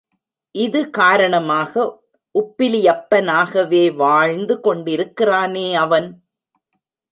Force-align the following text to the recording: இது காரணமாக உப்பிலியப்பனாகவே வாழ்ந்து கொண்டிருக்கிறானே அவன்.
இது 0.55 0.89
காரணமாக 0.89 1.73
உப்பிலியப்பனாகவே 2.35 3.83
வாழ்ந்து 3.95 4.57
கொண்டிருக்கிறானே 4.59 5.73
அவன். 5.75 6.09